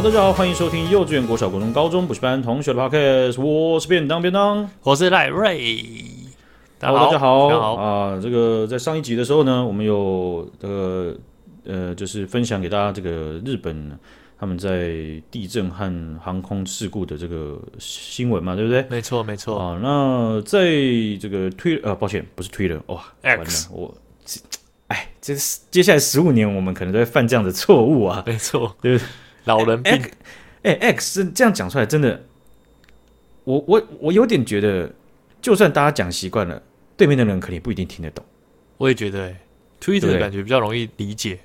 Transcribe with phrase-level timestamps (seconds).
[0.00, 5.84] 好，大家好，欢迎收听幼稚园、国小、国中、高中补习班同学的 podcast，我是便当便当，我是赖瑞。
[6.78, 8.18] 大家好，大家好，大家好啊！
[8.22, 11.14] 这个在上一集的时候呢，我们有这个
[11.66, 13.92] 呃，就是分享给大家这个日本
[14.38, 14.90] 他们在
[15.30, 18.82] 地震和航空事故的这个新闻嘛，对不对？
[18.88, 19.78] 没错，没错啊。
[19.82, 20.70] 那在
[21.20, 23.94] 这个推呃，抱歉，不是推了，哇，X，我。
[24.86, 25.34] 哎，这
[25.70, 28.24] 接下来十五年，我们可能都会犯这样的错误啊！
[28.26, 29.04] 没错，就是
[29.50, 30.00] 老人病。
[30.62, 32.22] 哎，X 这样讲出来，真的，
[33.44, 34.92] 我我我有点觉得，
[35.42, 36.62] 就算大家讲习惯了，
[36.96, 38.24] 对面的人肯定不一定听得懂。
[38.76, 39.34] 我也觉得
[39.80, 41.40] ，Twitter 的感觉比较容易理解，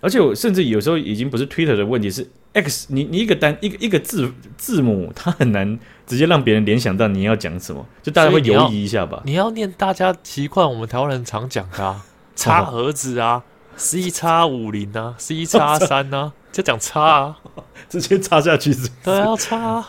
[0.00, 9.22] 而且我甚至有时候已经不是 Twitter 的问题，是 X，你你一个单一个一个字字母，它很难直接让别人联想到你要讲什么，就大家会犹疑一下吧。
[9.24, 12.04] 你要，你要念大家习惯我们台湾人常讲的、啊。
[12.36, 13.44] 插盒子啊
[13.76, 17.36] ，C 叉五零啊，C 叉三啊，就讲叉啊，
[17.88, 18.88] 直接插下去是？
[19.02, 19.86] 对，要插啊，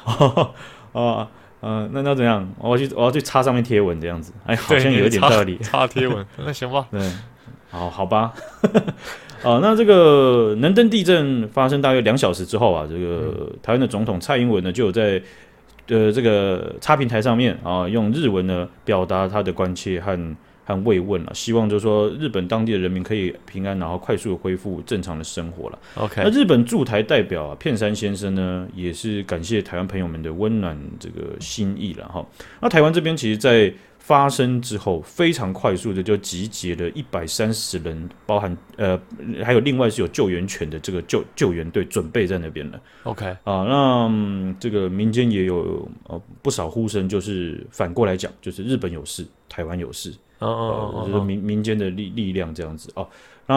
[0.93, 1.27] 啊，
[1.61, 2.47] 嗯， 那那怎样？
[2.59, 5.57] 我要去，我要去插上面贴文这样子，哎，好像有一点道理。
[5.63, 6.87] 插贴文，那行吧？
[6.91, 7.11] 对，
[7.69, 8.33] 好，好吧。
[9.43, 15.21] 啊，那这个能登地震发生大约两小时之后啊，这个台湾的总统蔡英文呢，就有在
[15.87, 20.35] 呃这个差平台上面啊，用日文呢表达他的关切和。
[20.65, 25.79] 和慰问了，希望就是说日本当地的人民可以平安，然后快速的恢复正常的生活了。
[25.95, 32.25] OK，那日本驻台代表啊片山先生呢，也是感谢台湾朋友们的温暖这个心意了哈。
[32.61, 33.71] 那台湾这边其实，在
[34.07, 38.99] 发生之后，非常快速的就集结了一百三十人，包含呃
[39.43, 42.79] 还有另外是有救援犬的这个救救援队准备在那边了。
[43.01, 50.13] OK，啊，那、嗯、这个民间也有呃不少呼声，就是反过来讲，就是日本有事，台湾有事。
[50.37, 53.07] 哦哦哦，就是民民间的力力量这样子哦。
[53.47, 53.55] 那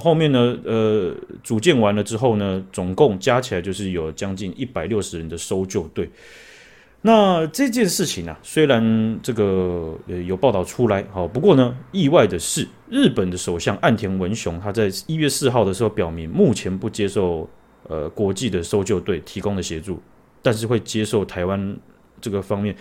[0.00, 0.58] 后面呢？
[0.64, 6.10] 呃，组建完了之后呢，总共加起来就是有将近一百六十人的搜救队。
[7.06, 17.46] 那这件事情啊，虽然这个呃有报道出来，好，不过呢，意外的是，日本的首相岸田文雄他在一月四号的时候表明，目前不接受
[17.88, 20.00] 呃国际的搜救队提供的协助，
[20.40, 21.76] 但是会接受台湾
[22.22, 22.74] 这个方面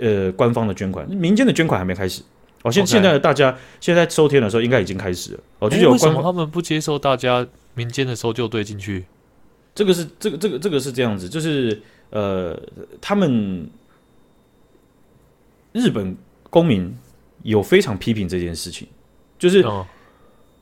[0.00, 2.20] 呃官方的捐款，民间的捐款还没开始。
[2.64, 5.40] 哦，现现在的大家现在收听的时候，应该已经开始了。
[5.60, 9.04] 哦，就是有为什么他们不接受大家民间的搜救队进去？
[9.72, 11.80] 这个是这个这个这个是这样子，就是
[12.10, 12.60] 呃，
[13.00, 13.68] 他们
[15.72, 16.16] 日本
[16.50, 16.94] 公民
[17.42, 18.86] 有非常批评这件事情，
[19.38, 19.86] 就是、哦、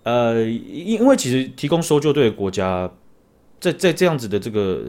[0.02, 2.90] 呃，因因为其实提供搜救队的国家，
[3.60, 4.82] 在在这样子的这个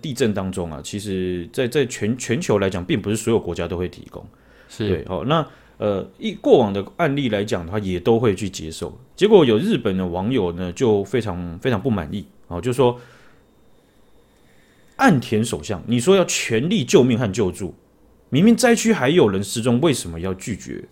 [0.00, 4.24] 地震当中啊，其实在在全全球来讲，并不是所有国家都会提供。
[4.68, 5.46] 是对，哦，那。
[5.78, 8.98] 呃，一过往的案例来讲的话，也都会去接受。
[9.14, 12.98] 结果有日本的网友呢，就非常非常不满意啊，就说
[14.98, 17.74] 岸田首相，你说要全力救命和救助，
[18.30, 20.84] 明明灾区还有人失踪，为什么要拒绝？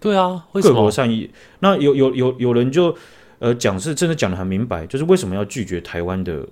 [0.00, 0.74] 对啊，为什么？
[0.74, 1.28] 各国善意。
[1.60, 2.96] 那有有有有人就
[3.38, 6.46] 呃讲是真的讲的很明白，就是为什么要拒绝台湾的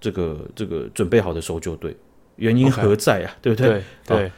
[0.00, 1.96] 这个这个准备好的搜救队？
[2.36, 3.42] 原因何在啊？Okay.
[3.42, 3.68] 对不对？
[3.68, 3.82] 对。
[4.18, 4.32] 对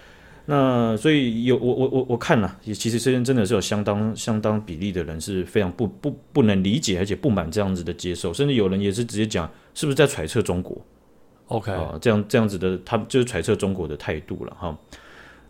[0.46, 10.76] 那所以有我我我我看了，也其实真真的是有相当相当比例的人是非常不不不能理解，而且不满这样子的接受，甚至有人也是直接讲是不是在揣测中国
[11.48, 14.78] ？OK 啊，这样这样子的，他就是揣测中国的态度了哈。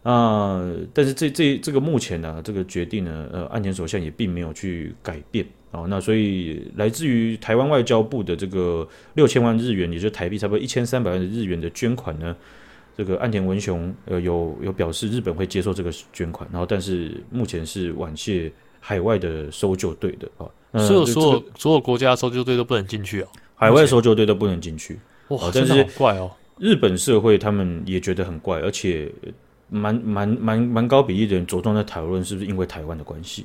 [0.02, 0.62] 啊，
[0.92, 5.84] 但是这这这个目前呢，这个决定呢，呃，岸田首相也并没有去改变啊。
[5.88, 12.36] 那所以来自于台湾外交部的这个六千万日元，也就是台币差不多一千三百万的日元的捐款呢。
[12.96, 20.46] 这个岸田文雄呃有有表示日本会接受这个捐款，然后但是目前是婉谢海外的搜救队的啊，
[20.78, 25.00] 所有所有所有国家搜救队都不能进去哦，海外搜救队都不能进去，
[25.36, 26.30] 哇，真的好怪哦。
[26.58, 29.10] 日本社会他们也觉得很怪，而且
[29.68, 33.44] 蛮蛮蛮蛮高比例的人着重在讨论是不是因为台湾的关系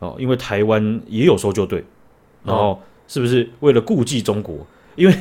[0.00, 1.84] 哦，因为台湾也有搜救队，
[2.44, 4.66] 然后是不是为了顾忌中国，
[4.96, 5.14] 因为。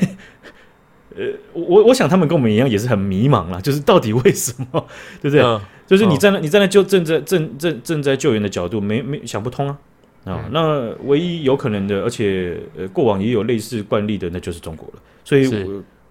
[1.13, 4.87] 呃，我我想他们跟我们一样也是很迷茫啦，就是到底为什么，
[5.21, 5.41] 对不对？
[5.41, 9.77] 嗯、就是你站在、嗯、你站在救正在正正正在救援的角度，没没想不通啊
[10.25, 10.43] 啊！
[10.45, 15.01] 嗯、那唯一有可能的，而且呃过往也有类似惯例的，那就是中国了。
[15.23, 15.41] 所以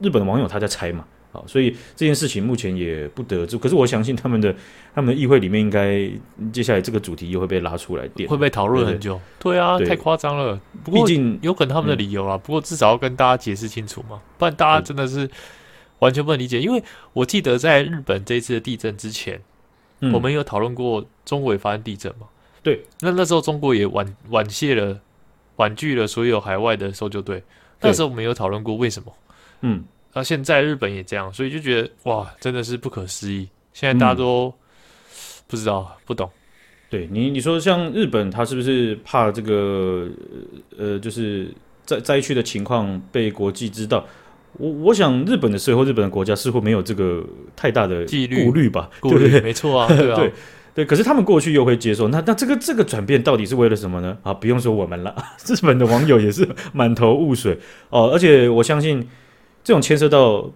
[0.01, 1.05] 日本的网友他在猜嘛。
[1.33, 3.57] 好，所以这件事情目前也不得知。
[3.57, 4.53] 可是我相信他们的
[4.93, 6.11] 他们的议会里面，应该
[6.53, 9.21] 接下来这个主题又会被拉出来电，会被讨论很久。
[9.39, 10.61] 对，啊，对太夸张了。
[10.83, 15.31] 不过毕竟有可能他们的理由啊，嗯、不过至少要跟大家解释清楚嘛，不然大家真的是
[16.01, 16.59] 完全不能理解。
[16.59, 16.83] 嗯、因为
[17.13, 19.41] 我记得在日本这一次的地震之前，
[20.01, 22.27] 嗯、我们有讨论过中国也发生地震嘛？
[22.63, 24.99] 对，那那时候中国也婉婉谢了、
[25.57, 27.43] 婉拒了所有海外的搜救队。
[27.81, 29.13] 那时候我们有讨论过为什么？
[29.63, 29.85] 嗯。
[30.13, 33.49] 啊，现在日本也这样，所以就觉得哇，真的是不可思议。
[33.73, 34.53] 现在大家都
[35.47, 36.29] 不知道、不懂。
[36.89, 40.09] 对你，你说像日本，他是不是怕这个
[40.77, 41.55] 呃，就是
[41.87, 44.05] 灾灾区的情况被国际知道？
[44.55, 47.25] 我我想日本的社会，日本的国家似乎没有这个
[47.55, 48.05] 太大的
[48.45, 48.91] 顾虑吧？
[48.99, 50.33] 顾虑，没错啊，对啊 对，
[50.75, 50.85] 对。
[50.85, 54.17] 可是他们过去又会接受，那那这个这个转变到底是为了什么呢？
[54.23, 55.15] 啊，不用说我们了，
[55.47, 57.59] 日本的网友也是满头雾水
[57.91, 58.11] 哦。
[58.13, 59.09] 而且我相信，
[59.65, 60.51] 这种牵涉到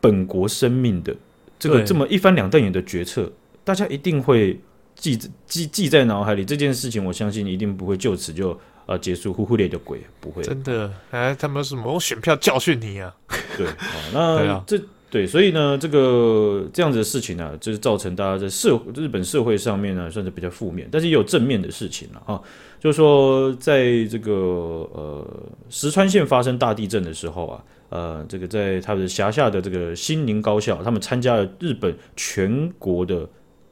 [0.00, 1.14] 本国生命的
[1.58, 3.32] 这个这么一翻两瞪眼的决策，
[3.64, 4.60] 大家一定会。
[5.00, 9.32] 记记记在脑海里这件事情，我相信一定不会就此就呃结束。
[9.32, 13.14] 呼呼咧的鬼不会真的哎，他们什么用选票教训你啊？
[13.56, 13.78] 对 啊，
[14.12, 14.76] 那这
[15.10, 22.40] 对，所以呢，这个这样子的事情呢、啊，就是造成大家在社日本社会上面呢，算是比较负面，但是也有正面的事情了啊。
[22.78, 25.26] 就是说，在这个呃
[25.70, 33.28] 石川县发生大地震的时候啊，呃，这个在他的辖下的这个新宁高校，他们参加了日本全国的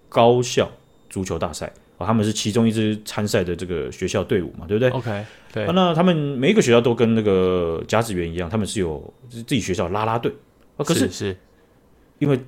[0.09, 0.71] 高校。
[1.09, 5.65] 足球大赛啊，他们是其中一支参赛的这个学校队伍嘛，对不对？OK，对。
[5.65, 10.31] 啊，那他们每一个学校都跟那个甲子园一样，他们是有自己学校拉拉队
[10.77, 10.85] 啊。
[10.85, 11.37] 可是是
[12.19, 12.41] 因为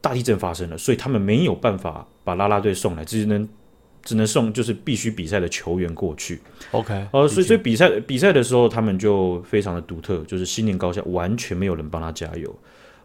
[0.00, 3.48] 大地震发生了，所以他们没有办法把拉拉队送来，只能
[4.02, 6.40] 只能送就是必须比赛的球员过去。
[6.70, 12.54] OK，呃，所以所以比赛比赛的时候，他们就非常的独特，就是心灵高校完全没有人帮他加油。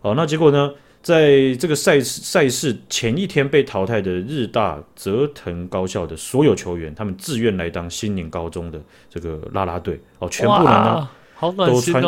[0.01, 0.71] 哦，那结果呢？
[1.03, 12.03] 在这个赛事赛事前一天被淘汰的日大泽藤高校的所有球员，他们自愿来当新宁高中的这个拉拉队哦，全部人呢好都穿，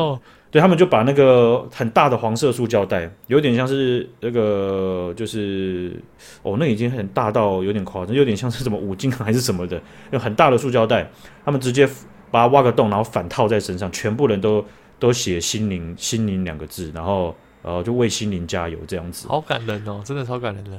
[0.54, 6.00] 对，他们就把那个很大的黄色塑胶袋，有点像是那个就是
[6.44, 11.10] 哦，那已经很大到有点夸张，有点像是什么五金还是什么的，有很大的塑胶袋，
[11.44, 11.86] 他们直接
[12.30, 14.64] 把它挖个洞，然后反套在身上，全部人都
[15.00, 17.36] 都写心灵”“心灵两个字，然后。
[17.66, 20.72] 然后就为心灵加油，这样子，好感人哦，真的超感人的。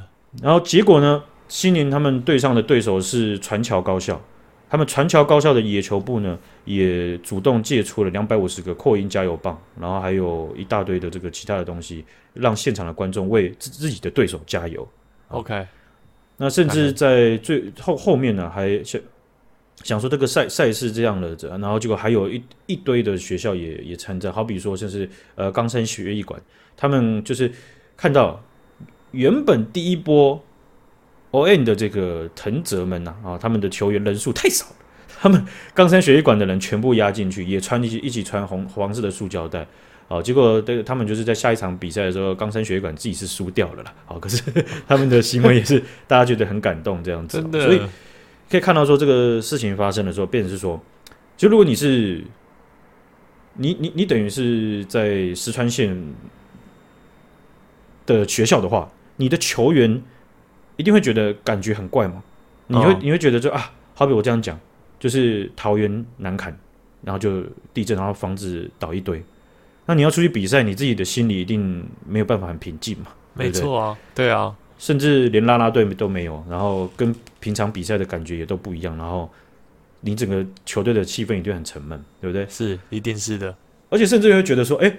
[0.43, 4.21] 然后结果呢，心灵他们对上的对手是船桥高校，
[4.75, 14.85] 他们传桥高校的野球部呢，也主动借出了两百五十个扩音加油棒，然后还有一大堆的这个其他的东西，让现场的观众为自自己的对手加油。
[15.29, 15.65] OK，
[16.37, 19.01] 那甚至在最后后面呢，还想
[19.85, 26.43] 想说这个赛赛事这样的，然后结果还有一一堆的学校也也参战，好比说像是呃冈山学艺馆。
[26.77, 27.49] 他们就是
[27.97, 28.43] 看到
[29.13, 30.45] 原本第一波
[31.35, 34.77] ON 的这个藤泽们呐啊，他们的球员人数太少了，
[35.21, 35.45] 他们
[35.75, 39.67] 冈山学艺馆的人全部压进去，也穿一起一起穿红黄色的塑胶袋
[40.07, 40.23] 啊。
[40.23, 43.93] 结果这个他们就是在下一场比赛的时候，冈山学艺馆自己是输掉了啦。
[44.07, 44.41] 好，可是
[44.87, 47.41] 他们的行为也是大家觉得很感动这样子。
[47.51, 47.81] 所以
[48.49, 50.81] 可以看到说这个事情发生的时候，变成是说，
[51.37, 52.23] 就如果你是
[53.55, 56.01] 你你你等于是在石川县。
[58.07, 60.03] 的学校的话，你的球员
[60.77, 62.23] 一定会觉得感觉很怪嘛？
[62.67, 64.59] 你会、哦、你会觉得就啊，好比我这样讲，
[64.99, 66.57] 就是桃园难砍，
[67.03, 67.43] 然后就
[67.73, 69.23] 地震，然后房子倒一堆，
[69.87, 73.07] 那你要出去比赛，你自己的心里一定没有办法很平静嘛？
[73.35, 79.31] 没错啊，对啊，甚至连啦啦队都没有，然后跟平常比赛的感觉也都不一样，然后
[80.01, 82.47] 你整个球队的气氛一定很沉闷，对不对？
[82.49, 83.55] 是，一定是的，
[83.91, 84.97] 而且甚至会觉得说，哎，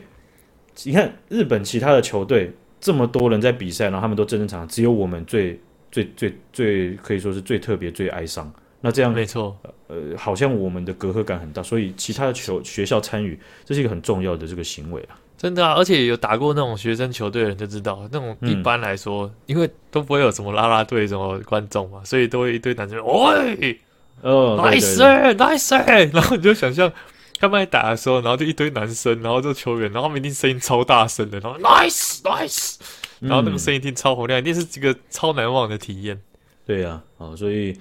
[0.84, 2.54] 你看日本其他的球队。
[2.82, 5.60] 这么多人在比赛，然后他们都正正常常，只有我们最
[5.96, 8.52] 最最最可以说是最特别、最哀伤。
[8.82, 15.16] 那这样没错，呃，好像我们的隔阂感很大，所以其他的球学校参与，这是一个很重要的这个行为啊。
[15.38, 23.80] 真的啊，而且有打过那种学生球队的人就知道，那种一般来说，嗯、因为都不会有什么啦啦队什么观众嘛，所以都会一堆男生，喂，
[24.22, 26.92] 哦，nice，nice，然后你就想象。
[27.40, 32.78] 他们在打的时候，然后就一堆男生，然后就球员，然后他们一定声音超大声的，然后 nice nice，
[33.20, 36.22] 然后那个声音一定超洪亮，一定是这个超难忘的体验。
[36.66, 37.78] 对呀、啊，哦，所以，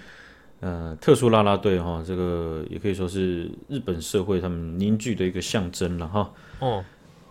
[0.60, 6.30] 呃，特殊啦啦队哈，这个也可以说是日本社会他们凝聚的一个象征了哈。
[6.58, 6.84] 哦，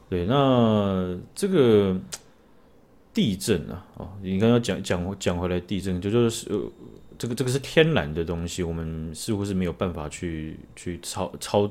[0.09, 1.95] 对，那这个
[3.13, 6.49] 地震啊，哦，你刚刚讲讲讲回来，地震就就是。
[6.49, 6.59] 呃
[7.17, 11.69] 这个这个是天然的东西，我们似乎是没有办法去去操操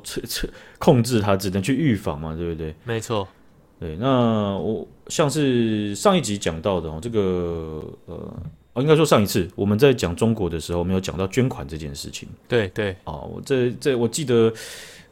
[0.79, 2.75] 控制它，只能去预防嘛，对不对？
[2.85, 3.27] 没错，
[3.79, 3.97] 对。
[3.97, 8.43] 那我像是上一集讲到的哦，这个呃，
[8.77, 12.29] 应该说上一次我们在讲中国的时候，没有讲到捐款这件事情。
[12.49, 14.53] 对对，哦，我这这我记得。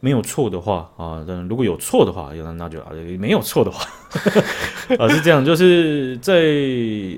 [0.02, 3.84] 没有错的话啊，但如果有错的话，那那就啊，没有错的话
[4.98, 6.40] 啊，是这样，就是在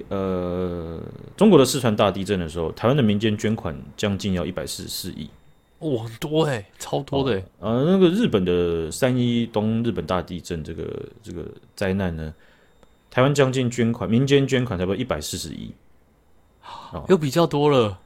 [0.08, 1.00] 呃
[1.36, 5.30] 中国的四川大地震的时候，台湾的民间捐款将近要一百四十四亿
[5.78, 7.40] 哇，很多哎，超多的。
[7.60, 11.44] 呃，那个日本的三一东日本大地震这个这个
[11.76, 12.34] 灾难呢，
[13.12, 15.70] 台湾将近捐款，民间捐款差不多一百四十亿，
[17.08, 17.98] 又比较多了。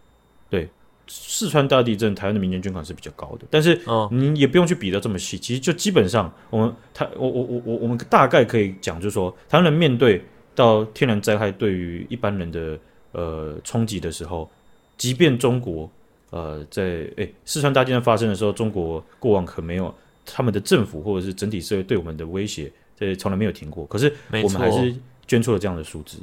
[0.49, 0.69] 对，
[1.07, 3.81] 四川大地震，台湾的民间捐款是比较高的，但是
[4.11, 12.79] 你也不用去比得这么细，其实就基本上我们台我我我我我们大概可以讲，就是说台湾人面对到天然灾害对于一般人的
[13.13, 14.51] 呃冲击的时候，
[14.97, 15.91] 即便中国。
[16.31, 19.95] 呃，在诶四川大地震发生的时候，中国过往可没有
[20.27, 23.87] 他们的政府或者是整体社会对我们的威胁，这从来没有停过。
[23.87, 24.95] 可是我们还是
[25.25, 26.19] 捐出了这样的数字。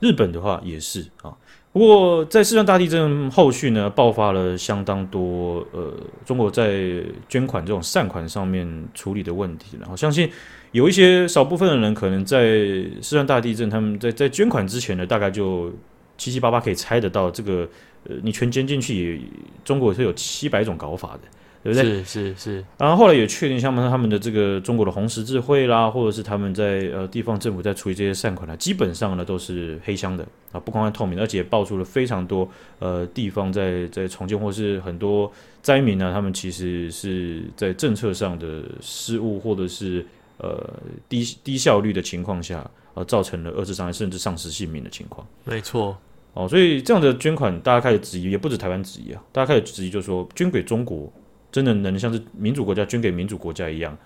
[0.00, 1.34] 日本的话也是啊，
[1.72, 5.92] 不过在四川大地震后续呢，爆发了相当多呃，
[6.24, 9.76] 中国在捐款这种善款上面处理的问题。
[9.80, 10.30] 然后相信
[10.72, 12.56] 有一些少部分的人可能在
[13.00, 15.72] 四川大地震，他们在在捐款之前呢，大概就
[16.18, 17.68] 七七八八可以猜得到这个。
[18.06, 19.18] 呃，你全捐进去，
[19.64, 21.20] 中国是有七百种搞法的，
[21.64, 21.82] 对不对？
[21.82, 22.64] 是是是。
[22.78, 32.46] 然后后来也确定，像他们的这个中国的红十字会啦，或者是他们在呃地方政府在处理这些善款呢，基本上呢都是黑箱的啊，不公开透明，而且爆出了非常多
[32.78, 40.04] 呃地方在在重建或是很多灾民呢，他们其实是在政策上的失误或者是
[40.36, 40.62] 呃
[41.08, 45.26] 低低效率的情况下，呃造成了二次伤害甚至丧失性命的情况。
[45.44, 45.96] 没错。
[46.34, 51.08] 哦，所以这样的捐款，大家开始质疑，也不止台湾质疑啊，大家开始质疑，就是说，捐给中国，
[51.54, 53.96] 真的能像是民主国家捐给民主国家一样，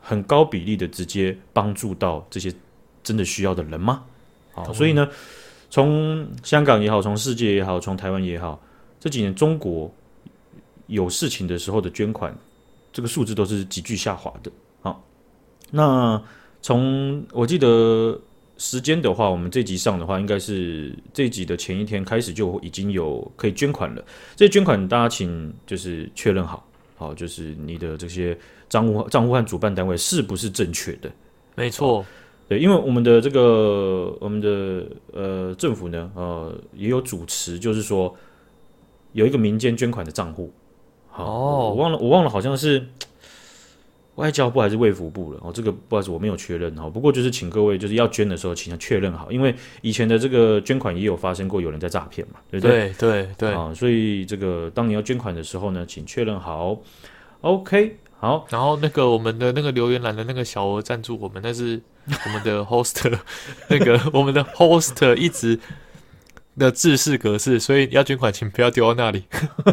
[0.00, 2.54] 很高比例的直接帮助到这些
[3.02, 4.04] 真的需要的人吗？
[4.52, 5.08] 好，所以呢，
[5.68, 8.62] 从香港也好，从世界也好，从台湾也好，
[9.00, 9.92] 这几年中国
[10.86, 12.32] 有事情的时候的捐款，
[12.92, 14.52] 这个数字都是急剧下滑的。
[14.80, 15.04] 好，
[15.72, 16.22] 那
[16.62, 18.16] 从我记得。
[18.56, 24.04] 时间的话，我们这集上的话，应该是这集的前一天开始就已经有可以捐款了。
[24.36, 26.64] 这些捐款大家请就是确认好，
[26.96, 28.36] 好，就是你的这些
[28.68, 31.10] 账户账户和主办单位是不是正确的？
[31.56, 32.06] 没错，
[32.48, 38.14] 对，因为我们的这个我们的呃政府呢，呃也有主持，就是说
[39.12, 40.52] 有一个民间捐款的账户。
[41.08, 42.86] 好，哦，我忘了，我忘了，好像是。
[44.16, 46.88] 外交部还是卫福部了哦，这个不好意思，我没有确认哈。
[46.88, 52.92] 不过就是请各位就是要捐的时候，请确认好，因为以前的这个捐款也有发生过有人在诈骗嘛，对不对？
[52.98, 56.78] 对对对啊，所以这个当你要捐款的时候呢，请确认好。
[57.40, 58.46] OK，好。
[58.50, 63.18] 然后那个我们的那个留言栏的那个小额赞助，我们那是 我们的 host，
[63.68, 65.58] 那个 我们的 host 一直
[66.56, 69.24] 的制式格式，所以要捐款请不要丢到那里，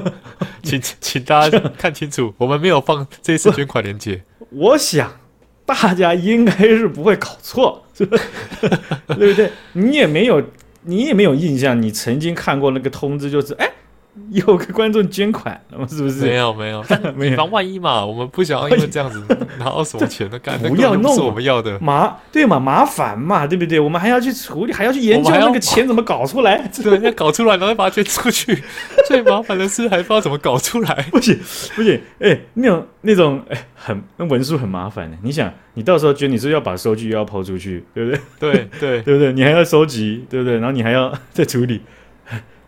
[0.64, 4.24] 请请大家看清楚，我们没有放这次捐款链接。
[4.52, 5.20] 我想，
[5.66, 9.50] 大家应该是不会搞错， 对不对？
[9.74, 10.44] 你也没有，
[10.84, 13.71] 你也没有印象，你曾经看过那个通知，就是哎。
[14.32, 16.26] 有个观众捐款，是不是？
[16.26, 16.84] 没有没有，
[17.24, 19.24] 以防万一嘛，我们不想要因为这样子
[19.58, 23.80] 拿到什么钱的干，不要弄，是我们要的麻对嘛，麻烦嘛，对不对？
[23.80, 28.62] 我们还要去处理，还要去研究那个钱怎么搞出来，对，要搞出来，然后把它捐出去。
[29.08, 31.40] 最麻烦的是还不知道怎么搞出来，不行
[31.76, 35.18] 不行，哎，那种那种哎，很那文书很麻烦的。
[35.24, 38.20] 你想，你到时候捐，你是要把收据又要抛出去，对不对？
[38.40, 39.32] 对对对不对？
[39.32, 40.56] 你还要收集，对不对？
[40.56, 41.82] 然后你还要再处理，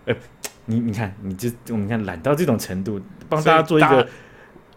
[0.05, 0.15] 哎。
[0.65, 4.07] 你你看，你就我们看懒到这种程度，帮大家做一个，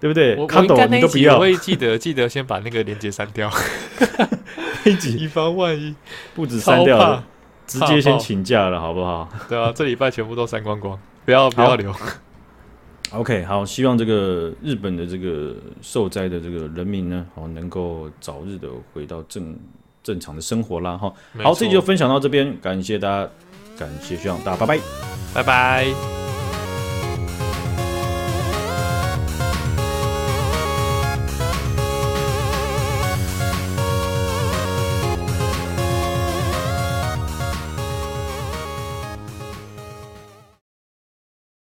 [0.00, 0.34] 对不对？
[0.36, 3.50] 我我应该那一集我会记得记得先把那个链接删掉，
[4.84, 5.94] 一集以防万一，
[6.34, 7.24] 不止删掉了，
[7.66, 9.28] 直接先请假了，好不好？
[9.48, 11.94] 对啊，这礼拜全部都删光光，不要不要留。
[13.12, 19.56] OK，好，希望这个日本的这个受灾的这个人民呢，好能够早日的回到正
[20.02, 21.12] 正常的生活啦，哈。
[21.38, 23.30] 好，这集就分享到这边，感谢大家。
[23.78, 24.80] 感谢，希望大家拜拜，
[25.34, 26.25] 拜拜。